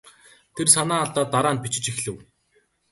[0.55, 2.17] Тэр санаа алдаад дараа нь бичиж эхлэв.